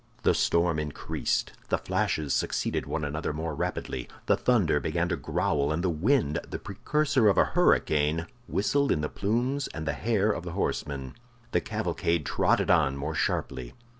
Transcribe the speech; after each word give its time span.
The 0.23 0.33
storm 0.33 0.79
increased, 0.79 1.51
the 1.69 1.77
flashes 1.77 2.33
succeeded 2.33 2.87
one 2.87 3.03
another 3.03 3.33
more 3.33 3.53
rapidly, 3.53 4.09
the 4.25 4.35
thunder 4.35 4.79
began 4.79 5.09
to 5.09 5.15
growl, 5.15 5.71
and 5.71 5.83
the 5.83 5.91
wind, 5.91 6.39
the 6.49 6.57
precursor 6.57 7.27
of 7.27 7.37
a 7.37 7.45
hurricane, 7.53 8.25
whistled 8.47 8.91
in 8.91 9.01
the 9.01 9.09
plumes 9.09 9.67
and 9.75 9.85
the 9.87 9.93
hair 9.93 10.31
of 10.31 10.43
the 10.43 10.53
horsemen. 10.53 11.13
The 11.51 11.61
cavalcade 11.61 12.25
trotted 12.25 12.71
on 12.71 12.97
more 12.97 13.13
sharply. 13.13 13.75